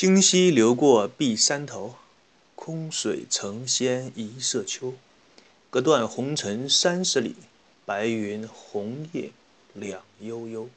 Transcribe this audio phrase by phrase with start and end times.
[0.00, 1.96] 清溪流过碧山头，
[2.54, 4.94] 空水成仙一色秋。
[5.70, 7.34] 隔断红尘三十里，
[7.84, 9.32] 白云红叶
[9.74, 10.68] 两悠悠。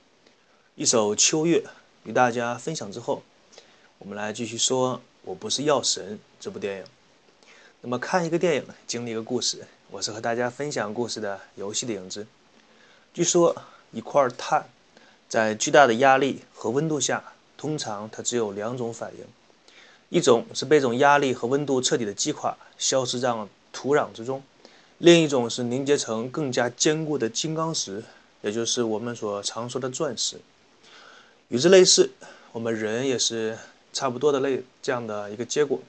[0.74, 1.60] 一首《秋月》
[2.04, 3.22] 与大家分享之后，
[4.00, 6.86] 我们来继续说《我不是药神》这部电影。
[7.82, 12.26] 那么看一个电影，经历一个故事，我是和大家分享故事的游戏的影子。
[13.14, 13.56] 据说
[13.92, 14.68] 一块碳
[15.30, 17.24] 在巨大的压力和温度下。
[17.62, 19.24] 通常它只有两种反应，
[20.10, 23.32] 一种是被这种压力和温度彻底的击垮，消失在
[23.72, 24.42] 土壤之中；
[24.98, 28.04] 另一种是凝结成更加坚固的金刚石，
[28.42, 30.38] 也就是我们所常说的钻石。
[31.50, 32.10] 与之类似，
[32.52, 33.56] 我们人也是
[33.94, 35.80] 差不多的类这样的一个结果。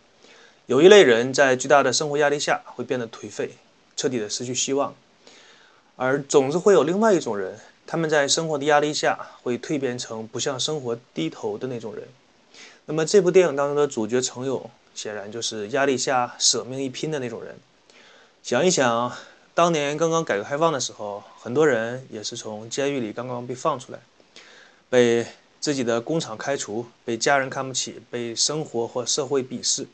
[0.66, 3.52] 有一类人在巨大的生活压力下会变得颓废，
[3.96, 4.94] 彻底的失去希望，
[5.96, 7.58] 而总是会有另外一种人。
[7.86, 12.08] 他们在生活的压力下会蜕变成不向生活低头的那种人。
[12.86, 17.56] 那么这部电影当中的主角程勇，显然就是压力下舍命一拼的那种人。
[18.42, 19.12] 想一想，
[19.54, 23.98] 当年刚刚改革开放的时候，很多人也是从监狱里刚刚被放出来，
[24.90, 25.26] 被
[25.60, 29.86] 自己的工厂开除，被家人看不起，被生活或社会鄙视。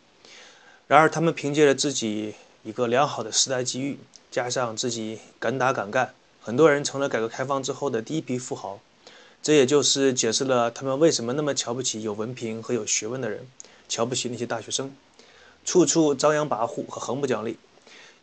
[0.87, 3.99] 然而他们凭借着自己一个良好的时代机遇，
[4.31, 6.15] 加上自己敢打敢干。
[6.41, 8.81] 很多人成了改革开放之后的第一批富豪，
[9.43, 13.47] 这也就是解释了他们为什么那么瞧不起有文凭和有学问的人，
[13.89, 14.95] 瞧不起那些大学生，
[15.65, 17.59] 处处张扬跋扈和横不讲理，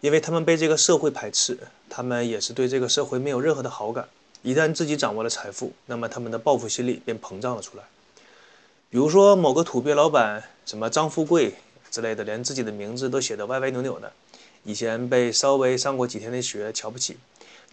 [0.01, 1.57] 因为他们被这个社会排斥，
[1.89, 4.07] 他们也是对这个社会没有任何的好感。
[4.41, 7.83] 一旦自己掌握了财富，那么他们的报复心理便膨胀了出来。
[8.89, 11.55] 比如说某个土鳖老板，什么张富贵
[11.89, 14.11] 之类的，连自己的名字都写得歪歪扭扭的，
[14.63, 17.17] 以前被稍微上过几天的学瞧不起。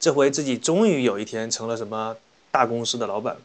[0.02, 2.16] 这回自己终于有一天成了什么
[2.50, 3.36] 大公司的老板，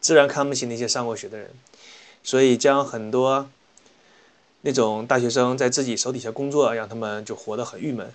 [0.00, 1.50] 自然看不起那些上过学的人，
[2.22, 3.50] 所以将很多
[4.62, 8.10] 那种大学生在自己手底下工作，让他们就活得很郁闷。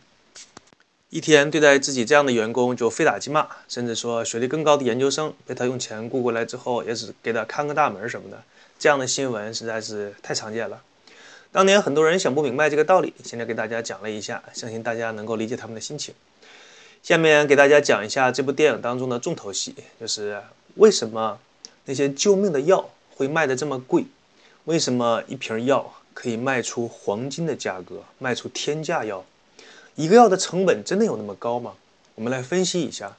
[1.11, 8.41] 一天对待自己这样的员工就非打即骂，甚至说学历更高的研究生被他用钱雇过来之后，也只给他看个大门什么的。
[8.79, 10.81] 这样的新闻实在是太常见了。
[11.51, 16.15] 当年很多人想不明白这个道理，现在给大家讲了一下，相信大家能够理解他们的心情。
[17.07, 20.43] 下面给大家讲一下这部电影当中的重头戏，就是
[20.75, 21.39] 为什么
[21.85, 24.03] 那些救命的药会卖的这么贵？
[24.65, 29.23] 为什么一瓶药可以卖出黄金的价格，卖出天价药？
[29.95, 31.75] 一个药的成本真的有那么高吗？
[32.15, 33.15] 我们来分析一下。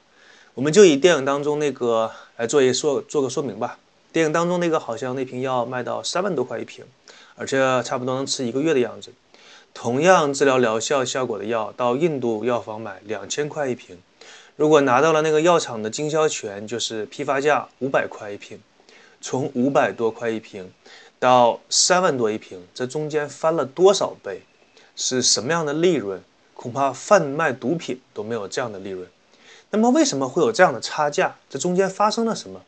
[0.53, 3.79] 我们就以电影当中那个来做一说做个说明吧。
[4.13, 6.85] 电影当中那个好像那瓶药卖到三万多块一瓶，
[7.35, 9.11] 而且差不多能吃一个月的样子。
[9.81, 13.97] 同样治疗疗效效果的药，到印度药房买两千块一瓶，
[14.57, 18.59] 如果拿到了那个药厂的经销权，就是批发价五百块一瓶。
[19.21, 20.69] 从五百多块一瓶
[21.17, 24.41] 到三万多一瓶，这中间翻了多少倍？
[24.97, 26.21] 是什么样的利润？
[26.53, 29.07] 恐怕贩卖毒品都没有这样的利润。
[29.69, 31.37] 那么为什么会有这样的差价？
[31.49, 32.61] 这中间发生了什么？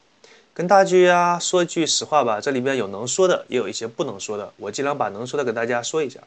[0.54, 4.54] 跟大家说句实话吧，这里面有能说的，也有一些不能说的。
[4.56, 6.22] 我尽量把能说的给大家说一下。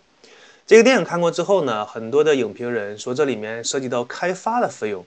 [0.66, 5.04] 这个电影看过之后呢，很多的影评人说这里面涉及到开发的费用，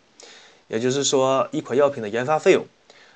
[0.67, 2.63] 也就是说一款药品的研发费用。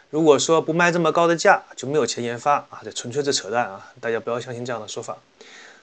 [0.09, 3.91] 如果说不卖这么高的价，就没有钱研发啊，这纯粹是扯淡啊！
[3.99, 5.17] 大家不要相信这样的说法。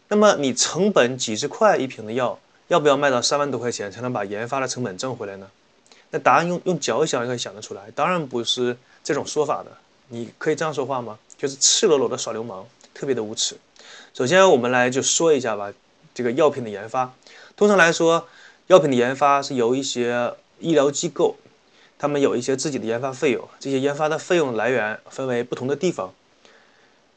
[0.09, 2.37] 那么你成本几十块一瓶的药，
[2.67, 5.49] 要不要卖到三万多块钱才能把研发的成本挣回来呢？
[6.11, 9.71] 那答案用用脚想也可以想得出来，当然不是这种说法的。
[10.09, 11.17] 你可以这样说话吗？
[11.37, 13.57] 就是赤裸裸的耍流氓，特别的无耻。
[14.13, 15.73] 首先我们来就说一下吧。
[16.19, 17.15] 这个药品的研发，
[17.57, 18.27] 通常来说，
[18.67, 21.37] 药品的研发是由一些医疗机构，
[21.97, 26.13] 他们有一些自己的研发费用，这些研发的费用来源分为不同的地方。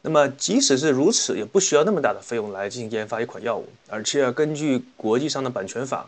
[0.03, 6.07] 那么即使是如此，也不需要那么大的费用来进行研发一款药物，而且根据国际上的版权法、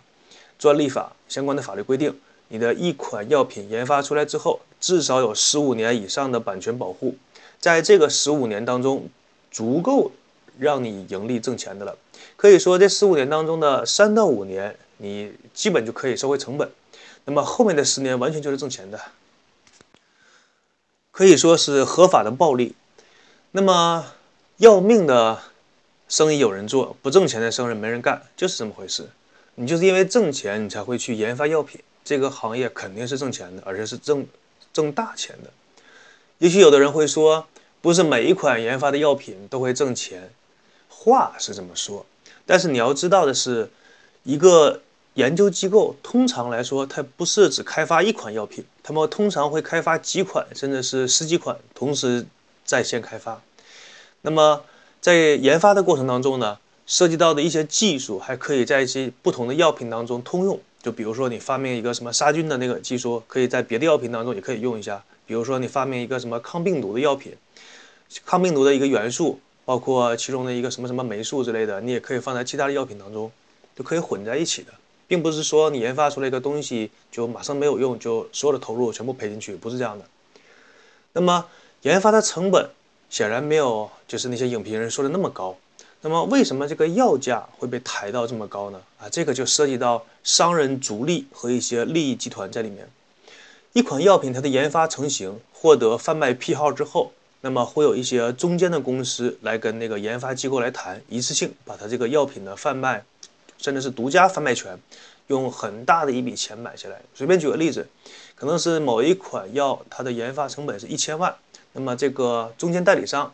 [0.60, 2.16] 专利法相关的法律规定，
[2.50, 7.16] 你的一款药品研发出来之后，至少有十五年以上的版权保护，
[7.60, 9.10] 在这个十五年当中，
[9.50, 10.12] 足够
[10.60, 11.98] 让你盈利挣钱的了。
[12.36, 16.70] 可以说，这十五年当中的三到五年，你基本就可以收回成本。
[17.26, 19.00] 那么后面的十年完全就是挣钱的，
[21.12, 22.76] 可以说是合法的暴利。
[23.52, 24.06] 那么
[24.58, 25.42] 要命的
[26.10, 29.08] 生意有人做，不挣钱的生意没人干，就是这么回事。
[29.56, 31.80] 你就是因为挣钱，你才会去研发药品。
[32.04, 34.26] 这个行业肯定是挣钱的，而且是挣
[34.74, 35.50] 挣大钱的。
[36.40, 37.48] 也许有的人会说，
[37.80, 40.30] 不是每一款研发的药品都会挣钱。
[40.90, 42.06] 话是这么说。
[42.46, 43.70] 但是你要知道的是，
[44.24, 44.82] 一个
[45.14, 52.26] 研究机构通常来说，它不是只开发一款药品，他们通常会开发几款，甚至是十几款同时
[52.66, 53.42] 在线开发。
[54.22, 54.64] 那么
[55.00, 60.60] 在研发的过程当中呢，涉及到的一些技术还可以在一些不同的药品当中通用。
[60.82, 65.02] 就比如说你发明一个什么杀菌的那个技术，可以在别的药品当中也可以用一下。
[65.26, 67.34] 比如说你发明一个什么抗病毒的药品，
[68.26, 73.32] 抗病毒的一个元素，包括其中的一个什么什么霉素之类的，你也可以放在其他的药品当中，
[73.76, 74.74] 就可以混在一起的，
[75.08, 80.06] 并不是说你研发出来一个东西就马上没有用，就所有的投入全部赔进去，不是这样的。
[81.14, 81.46] 那么
[81.84, 82.70] 研发的成本
[83.10, 85.56] 显然没有就是那些影评人说的那么高。
[86.06, 88.82] 那么为什么这个药价会被抬到这么高呢？
[89.00, 92.86] 啊，这个就涉及到商人逐利和一些利益集团在里面。
[93.72, 97.14] 一款药品它的研发成型，获得贩卖批号之后，
[97.46, 103.04] 那么会有一些中间的公司来跟那个研发机构来谈，一次性把它这个药品的贩卖，
[103.58, 104.80] 甚至是独家贩卖权，
[105.28, 107.02] 用很大的一笔钱买下来。
[107.14, 107.86] 随便举个例子，
[108.34, 111.36] 可能是某一款药它的研发成本是一千万，
[111.74, 113.30] 那么这个中间代理商。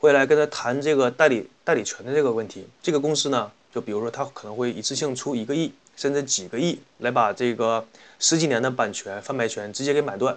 [0.00, 2.66] 会来跟他谈这个代理代理权的这个问题。
[2.82, 7.86] 这个公司呢，就比如说他可能会一次性出一个亿，甚至几个亿，来把这个
[8.18, 10.36] 十几年的版权、贩卖权直接给买断。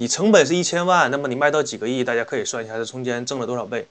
[0.00, 3.88] 你成本是一千万，那么你卖到几个亿，大家可以算一下这中间挣了多少倍。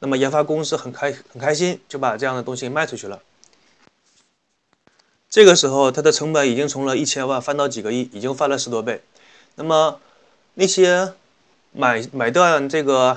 [0.00, 3.22] 那么研发公司很开很开心，就把这样的东西卖出去了。
[5.30, 9.00] 这个时候，它的成本已经从了一千万翻到几个亿，已经翻了十多倍。
[9.54, 10.00] 那么
[10.54, 11.12] 那些
[11.72, 13.16] 买买断这个。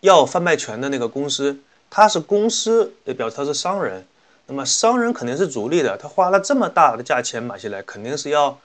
[0.00, 1.58] 要贩卖权的那个公司，
[1.90, 4.06] 他是公司，也表示他是商人。
[4.46, 8.56] 那么商人肯定是逐利的，他花了这么大的价钱买下来，肯定是要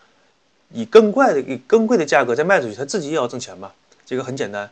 [0.73, 3.71] 以更贵的、以更贵的价格再卖出去，他自己也要挣钱嘛。
[4.05, 4.69] 这个很简单，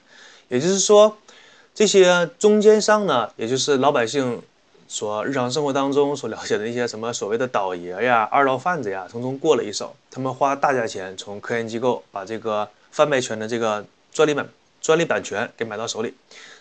[0.47, 1.17] 也就是说，
[1.73, 4.41] 这些中间商呢，也就是老百姓
[4.87, 14.49] 所日常生活当中所了解的一些什么所谓的倒爷呀、二道贩子呀，从中过了一手，他们花大价钱从科研机构把这个贩卖权的这个专利版
[14.81, 16.13] 专利版权给买到手里。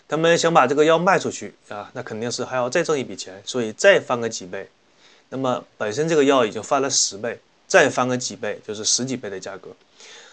[0.07, 4.69] 他们想把这个药卖出去啊，那肯定是还要再挣一笔钱，所以再翻个几倍。
[5.29, 9.69] 那么本身这个药已经翻了十倍，再翻个几倍就是十几倍的价格。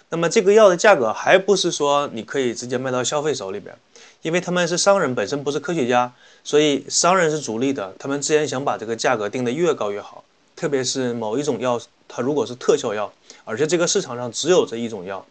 [0.09, 3.77] 那么这个药的价格还不是说你可以直接卖到消费手里边，
[4.23, 6.13] 因为他们是商人，本身不是科学家，
[6.43, 7.95] 所以商人是逐利的。
[7.99, 10.25] 他们自然想把这个价格定得越高越好。
[10.55, 11.79] 特别是某一种药，
[12.09, 13.13] 它如果是特效药，
[13.45, 15.27] 而且这个市场上只有这一种药，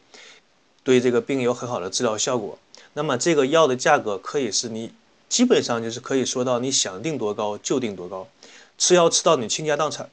[0.84, 2.58] 对这个病有很好的治疗效果。
[2.94, 4.92] 那么这个药的价格可以是你
[5.28, 8.28] 基本上就是可以说到你想定多高就定多高，
[8.78, 10.10] 吃药吃到你倾家荡产，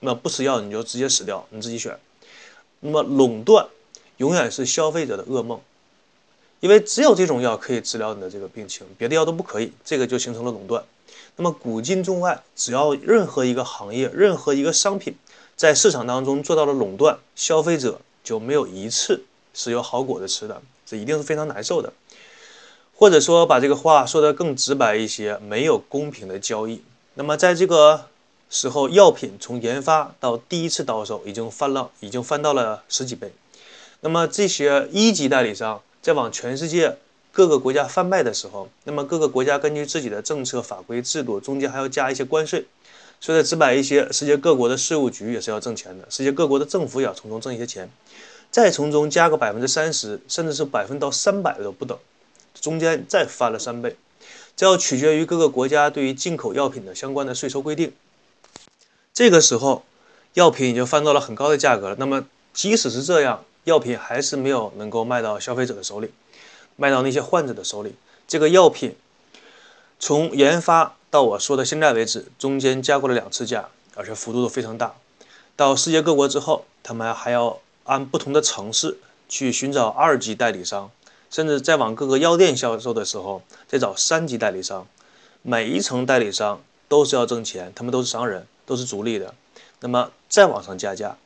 [0.00, 1.98] 那不吃药你就直接死掉，你自己选。
[2.80, 3.66] 那么垄断
[4.18, 5.60] 永远是消费者的噩梦，
[6.60, 10.84] 因为只有这种药可以治疗你的这个病情，别的药都不可以，这个就形成了垄断。
[11.36, 15.14] 那么古今中外，只要任何一个行业、任何一个商品
[15.56, 21.92] 在市场当中做到了垄断，消费者就没有一次是有好果子吃的，这一定是非常难受的。
[22.94, 26.82] 或者说把这个话说得更直白一些，没有公平的交易。
[27.14, 28.08] 那么在这个
[28.48, 33.32] 时候，药品从研发到第一次到手，已经翻了，已经翻到了十几倍。
[34.00, 36.96] 那么这些一级代理商在往全世界
[37.32, 42.64] 各个国家贩卖的时候，那么各个国家根据自己的政策、法规、制度，中间还要加一些关税。
[43.20, 47.90] 说的直白一些，世界各国的税务局也是要挣钱的，世界各国的政府也要从中挣一些钱，
[48.50, 51.98] 再从中加个百分之三十，甚至是百分到三百都不等。
[52.60, 53.96] 中间再翻了三倍，
[54.54, 57.92] 这要取决于各个国家对于进口药品的相关的税收规定。
[59.16, 59.82] 这个时候，
[60.34, 61.96] 药品已经翻到了很高的价格了。
[61.98, 66.10] 那么，即使是这样，药品还是没有能够卖到消费者的手里，
[66.76, 67.94] 卖到那些患者的手里。
[68.28, 68.94] 这个药品
[69.98, 74.94] 从研发到我说的现在为止，中间加过了两次价，而且幅度都非常大。
[75.56, 78.98] 到世界各国之后，他们还要按不同的城市
[79.30, 80.90] 去寻找二级代理商。
[81.30, 84.86] 甚至再往各个药店销售的时候，再找三级代理商，
[85.40, 89.32] 每一层代理商都是要挣钱，他们都是商人，都是逐利的。
[89.80, 91.16] 那么再往上加价，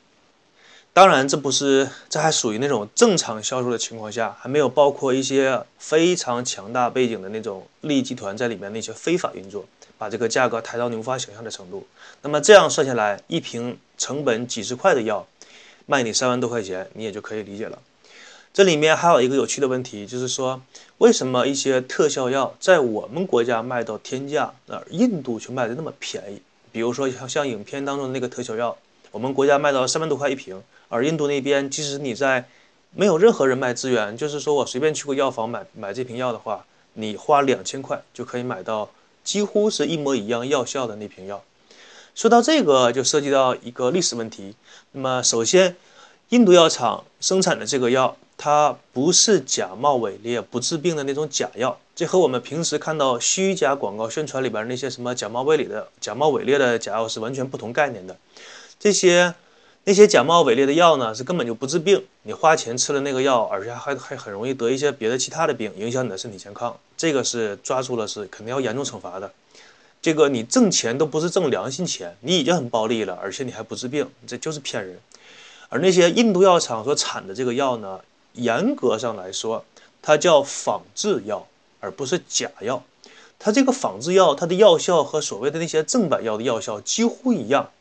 [0.93, 9.65] 当然这不是，这还属于那种正常销售的情况下，还没有包括一些非常强大背景的那种利益集团在里面那些非法运作，
[9.97, 11.87] 把这个价格抬到你无法想象的程度。
[12.21, 15.25] 那么这样算下来，一瓶成本几十块的药，
[15.85, 17.79] 卖你三万多块钱，你也就可以理解了。
[18.53, 20.61] 这里面还有一个有趣的问题，就是说，
[20.97, 26.41] 为什么一些特效药在我们国家卖到天价，而印度却卖的那么便宜？
[26.71, 28.75] 比如说像像影片当中的那个特效药，
[29.11, 32.47] 我们国家卖到三万多块一瓶，而印度那边，即使你在
[32.95, 38.89] 没有任何人脉资源，就是说我随便去个药房买买这瓶药的话，你花两千块就可以买到
[39.23, 41.43] 几乎是一模一样药效的那瓶药。
[42.15, 44.55] 说到这个，就涉及到一个历史问题。
[44.91, 45.75] 那么首先，
[46.29, 48.17] 印度药厂生产的这个药。
[48.43, 58.17] 它不是假冒伪劣不治病的那种假药，这和我们平时看到虚假广告宣传里边那些什么假冒伪劣的假冒伪劣的假药是完全不同概念的。
[58.79, 59.31] 这些
[59.83, 66.75] 那些假冒伪劣的药呢，是根本就不治病，你花钱吃了那个药，而且还还很容易得一些别的其他的病，影响你的身体健康。
[66.97, 69.31] 这个是抓住了是肯定要严重惩罚的。
[70.01, 74.97] 这个你挣钱都不是挣良心钱，你已经很暴利了，而且你还不治病，这就是骗人。
[75.69, 77.99] 而那些印度药厂所产的这个药呢，
[78.33, 79.65] 严格上来说，
[80.01, 81.47] 它叫仿制药，
[81.79, 82.83] 而不是假药。
[83.39, 87.71] 它这个仿制药，它的药效和所谓的那些正版药的药效几乎一样，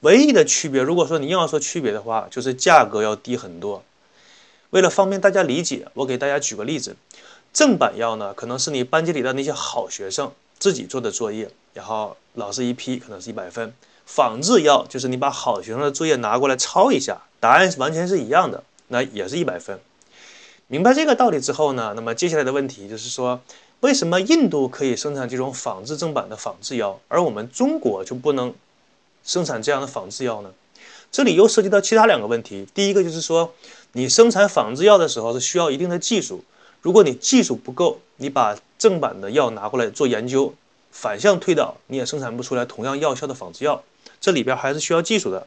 [0.00, 3.82] 唯一的区别，如果说你硬要说区别的话，就是价格要低很多。
[4.70, 6.96] 为了方便大家理解，我给大家举个例子：
[7.52, 10.32] 正版药呢，可能是你班级里的那些好学生。
[10.56, 13.74] 自己做的作业，然后老师一批，可能是一百分。
[14.06, 19.78] 仿制药就是你把好学生的作业拿过来抄一下，答案完全是一样的，那也是一百分。
[20.66, 23.40] 明白这个道理之后呢，那么接下来的问题就是说，
[23.80, 28.54] 为什么印度可以生产这种仿制正版的仿制药，而我们中国就不能
[29.22, 30.50] 生产这样的仿制药呢？
[31.12, 32.66] 这里又涉及到其他两个问题。
[32.74, 33.52] 第一个就是说，
[33.92, 36.42] 你生产仿制药的时候是需要一定的技术。
[36.80, 40.52] 如果你技术不够，你把正版的药拿过来做研究，
[40.90, 43.82] 反向推导，你也生产不出来同样药效的仿制药。
[44.20, 45.46] 这里边还是需要技术的。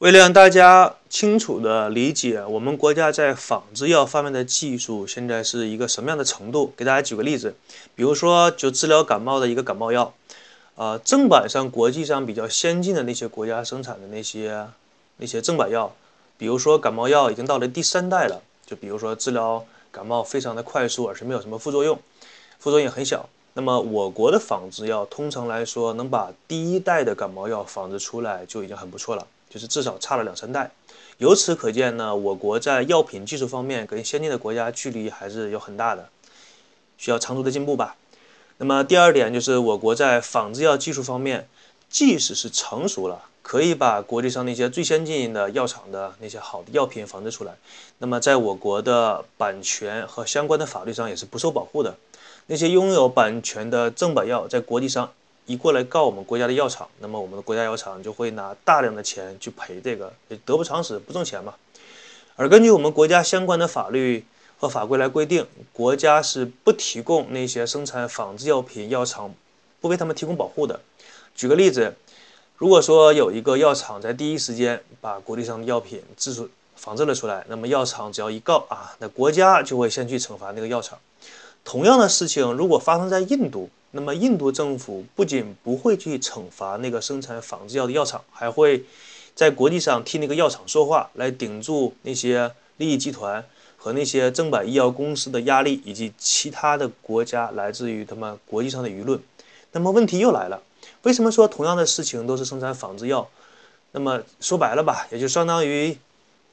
[0.00, 7.54] 为了让大家清楚的理解我们国家在仿制药方面的技术现在是一个什么样的程度，给大家举个例子，
[7.94, 10.14] 比如说就治疗感冒的一个感冒药，
[10.76, 14.66] 呃，正版上国际上比较先进的那些国家生产的那些。
[15.22, 15.94] 那些正版药，
[16.38, 21.98] 比如说感冒药已经到了第三代了，就比如说治疗感冒非常的快速，而且没有什么副作用，
[22.58, 23.28] 副作用也很小。
[23.52, 30.70] 那么我国的仿制药通常来说能把第一代的感冒药仿制出来就已经很不错了，就是至少差了两三代。
[31.18, 36.08] 由此可见呢，我国在药品技术方面跟先进的国家距离还是有很大的，
[36.96, 37.96] 需要长足的进步吧。
[38.56, 41.46] 那么第二点就是我国在仿制药技术方面，
[41.90, 43.26] 即使是成熟了。
[43.42, 47.52] 可以把国际上那些最先进的药厂的那些好的药品仿制出来，
[47.98, 51.96] 那么在我国的版权和相关的法律上也是不受保护的。
[52.46, 55.10] 那些拥有版权的正版药在国际上
[55.50, 60.12] 一过来告我们国家的药厂，那么我们的国家药厂就会拿大量的钱去赔这个，
[60.44, 61.54] 得不偿失，不挣钱嘛。
[62.36, 64.24] 而根据我们国家相关的法律
[64.58, 69.34] 和法规来规定，国家是不提供那些生产仿制药品药厂
[69.80, 70.80] 不为他们提供保护的。
[71.34, 71.96] 举个例子。
[72.60, 80.98] 如果说有一个药厂在第一时间把国际上的药品制出仿制了出来，那么药厂只要一告啊，那国家就会先去惩罚那个药厂。
[81.64, 88.84] 同样的事情如果发生在印度，那么印度政府不仅不会去惩罚那个生产仿制药的药厂，还会
[89.34, 93.44] 在国际上替那个药厂说话，来顶住那些利益集团
[93.76, 99.20] 和那些正版医药公司的压力，以及其他的国家来自于他们国际上的舆论。
[99.72, 100.62] 那么问题又来了。
[101.02, 103.28] 为什么说同样的事情都是生产仿制药？
[103.92, 105.96] 那么说白了吧，也就相当于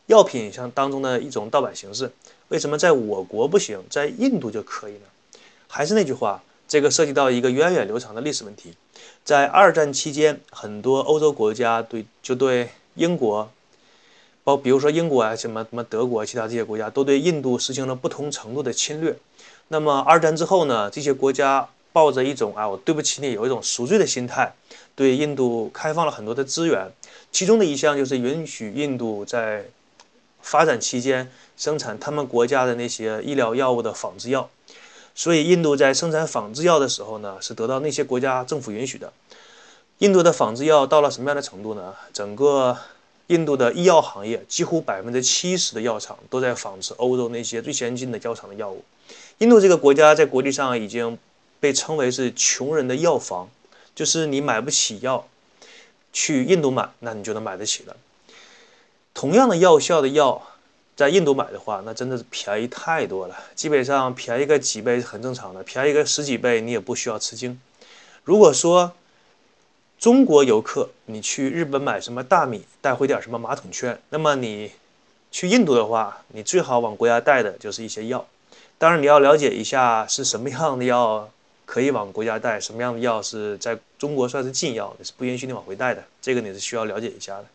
[0.07, 2.11] 药品像当中的一种盗版形式。
[2.47, 5.39] 为什么在我国不行，在印度就可以呢？
[5.67, 8.73] 还是那句话，这个涉及到一个源远流长的历史问题。
[9.23, 13.49] 在二战期间，很多欧洲国家对就对英国，
[14.43, 19.17] 包比如说英国啊，什么什么德国，其他这些国家都对印度实行了不同程度的侵略。
[19.69, 21.69] 那么二战之后呢，这些国家。
[21.93, 24.53] 抱着一种啊，我对不起你，有一种赎罪的心态，
[24.95, 26.91] 对印度开放了很多的资源，
[27.31, 29.65] 其中的一项就是允许印度在
[30.43, 34.47] 发展期间生产他们国家的那些医疗药物的仿制药。
[35.17, 39.11] 所以，印度在生产仿制药的时候呢，是得到那些国家政府允许的。
[39.97, 41.95] 印度的仿制药到了什么样的程度呢？
[42.13, 42.77] 整个
[43.25, 48.85] 印度的医药行业几乎百分之七十的药厂都在仿制欧洲那些最先进的药厂的药物。
[49.39, 51.17] 印度这个国家在国际上已经。
[51.59, 53.49] 被称为是穷人的药房，
[53.95, 55.27] 就是你买不起药，
[56.13, 57.97] 去印度买，那你就能买得起了。
[59.15, 60.39] 同样的药效的药，
[60.97, 67.57] 在印度买的话，那真的是便宜太多了，基本上便宜个几倍是很正常的，便宜个十几倍你也不需要吃惊。
[68.25, 68.91] 如果说
[69.97, 74.71] 中国游客你去日本买什么大米，带回点什么马桶圈，那么你
[75.31, 78.27] 去印度的话，你最好往国家带的就是一些药，
[78.77, 81.29] 当然你要了解一下是什么样的药。
[81.67, 87.45] 可以往国家带什么样的药是在中国算是禁药，是不允许你往回带的，这个你是需要了解一下的。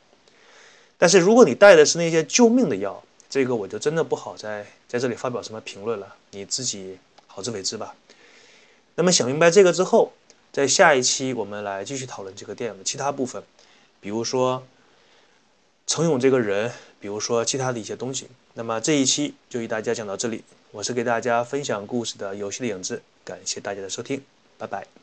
[0.99, 7.95] 但是如果你带的是那些救命的药，这个我就真的不好再在这里发表什么评论了你自己好自为之吧。
[8.97, 10.13] 那么想明白这个之后
[10.53, 13.43] 在下一期我们来继续讨论这个电影的其他部分
[14.03, 14.63] 比如说
[15.87, 16.71] 程勇这个人
[17.01, 24.23] 比如说其他的一些东西那么这一期就与大家讲到这里我是给大家分享故事的游戏的影子感谢大家的收听
[24.59, 25.02] 拜拜。